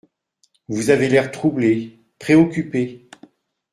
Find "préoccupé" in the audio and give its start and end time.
2.17-3.07